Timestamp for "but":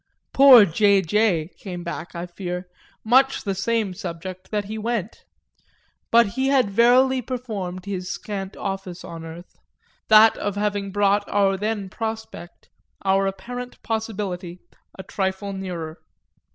6.09-6.29